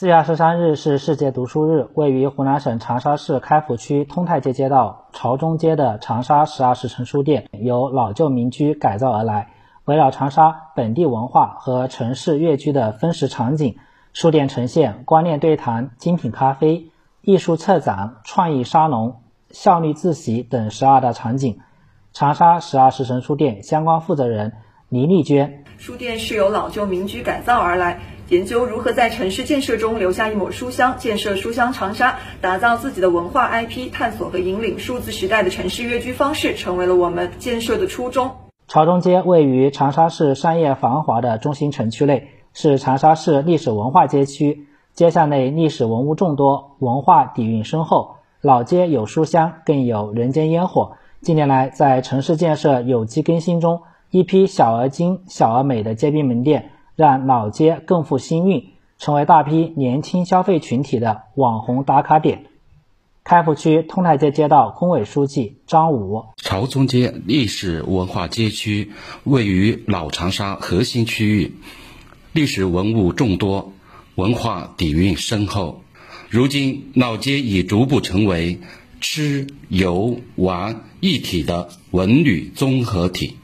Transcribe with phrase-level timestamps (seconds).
[0.00, 9.50] 四月二十三日是世界读书日，位于湖南省长沙市开府区通泰街街道朝中街的长沙十二时辰书店，由老旧民居改造而来，
[9.84, 13.76] 围绕长沙本地文化和城市粤居的分时场景，
[14.14, 16.86] 书店呈现观念对谈、精品咖啡、
[17.20, 19.20] 艺术策展、创意沙龙、
[19.50, 21.60] 效率自习等十二大场景。
[22.14, 24.54] 长沙十二时辰书店相关负责人
[24.88, 28.00] 倪丽娟：书店是由老旧民居改造而来。
[28.30, 38.30] 研究如何在城市建设中留下一抹书香，建设书香长沙，打造自己的文化 IP，探索和引领数字时代的城市约居方式，成为了我们建设的初衷。
[38.68, 44.68] 朝中街位于长沙市商业繁华的中心城区内，是长沙市历史文化街区。
[44.94, 48.14] 街巷内历史文物众多，文化底蕴深厚。
[48.40, 50.92] 老街有书香，更有人间烟火。
[51.20, 56.70] 近年来，在城市建设有机更新中，一批小而精、小而美的街边门店。
[57.00, 62.44] 让老街更富新韵，成为大批年轻消费群体的网红打卡点。
[63.24, 68.90] 开福区通泰街街道工委书记张武：朝中街历史文化街区
[69.24, 71.54] 位于老长沙核心区域，
[72.34, 73.72] 历史文物众多，
[74.16, 75.80] 文化底蕴深厚。
[76.28, 78.60] 如今，老街已逐步成为
[79.00, 83.38] 吃游玩一体的文旅综合体，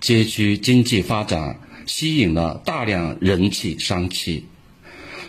[0.00, 1.60] 街区经济发展。
[1.88, 4.46] 吸引了大量人气商气，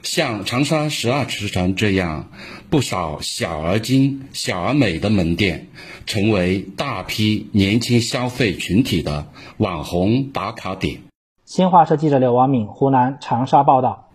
[0.04, 2.30] 像长沙十二时辰这样
[2.70, 5.68] 不少小而精、小而美的门店，
[6.06, 11.02] 成为大批年轻消费群体的网红打卡点。
[11.46, 14.09] 新华社记者刘王敏，湖南长沙报道。